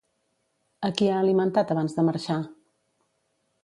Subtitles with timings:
[0.89, 2.43] A qui ha alimentat abans de marxar?